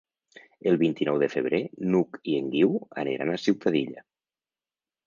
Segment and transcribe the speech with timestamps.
[0.71, 1.59] El vint-i-nou de febrer
[1.91, 4.07] n'Hug i en Guiu aniran a Ciutadilla.